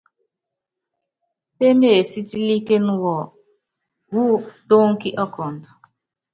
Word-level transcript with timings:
Pémeésítílíkén 1.57 2.85
wɔ 3.01 3.15
wɔ́ 4.13 4.31
tónki 4.67 5.09
ɔkɔnd. 5.23 5.61